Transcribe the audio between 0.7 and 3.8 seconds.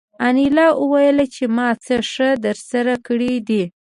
وویل چې ما څه ښه درسره کړي دي